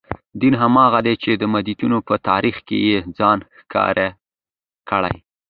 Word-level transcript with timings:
دین 0.41 0.53
هماغه 0.63 0.99
دی 1.05 1.15
چې 1.23 1.31
د 1.35 1.43
متدینو 1.53 1.99
په 2.07 2.15
تاریخ 2.29 2.55
کې 2.67 2.77
یې 2.87 2.97
ځان 3.17 3.37
ښکاره 3.59 4.07
کړی. 4.89 5.17